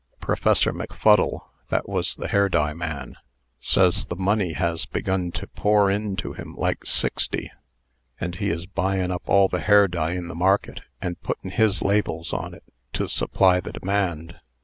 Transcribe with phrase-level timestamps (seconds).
[0.19, 3.17] Professor Macfuddle" (that was the hair dye man)
[3.59, 7.51] "ses the money has begun to pour in to him like sixty,
[8.19, 11.83] and he is buyin' up all the hair dye in the market, and puttin' his
[11.83, 14.39] labils on it to supply the demand.